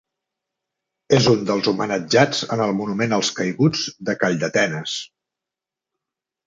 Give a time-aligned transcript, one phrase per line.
[1.17, 5.01] És un dels homenatjats en el Monument als Caiguts de Calldetenes.